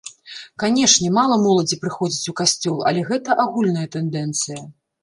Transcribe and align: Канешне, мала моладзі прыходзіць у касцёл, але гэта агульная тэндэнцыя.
Канешне, 0.63 1.11
мала 1.17 1.35
моладзі 1.43 1.79
прыходзіць 1.83 2.29
у 2.35 2.35
касцёл, 2.43 2.83
але 2.89 3.07
гэта 3.13 3.39
агульная 3.47 3.87
тэндэнцыя. 3.99 4.61